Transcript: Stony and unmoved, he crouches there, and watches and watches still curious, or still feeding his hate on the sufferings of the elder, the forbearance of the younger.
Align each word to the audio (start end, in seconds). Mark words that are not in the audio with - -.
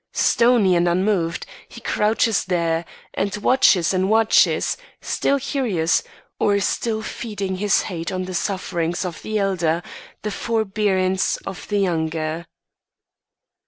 Stony 0.13 0.75
and 0.75 0.87
unmoved, 0.87 1.45
he 1.69 1.79
crouches 1.79 2.45
there, 2.45 2.85
and 3.13 3.37
watches 3.37 3.93
and 3.93 4.09
watches 4.09 4.75
still 4.99 5.39
curious, 5.39 6.01
or 6.39 6.59
still 6.59 7.03
feeding 7.03 7.57
his 7.57 7.83
hate 7.83 8.11
on 8.11 8.23
the 8.25 8.33
sufferings 8.33 9.05
of 9.05 9.21
the 9.21 9.37
elder, 9.37 9.83
the 10.23 10.31
forbearance 10.31 11.37
of 11.45 11.67
the 11.67 11.77
younger. 11.77 12.47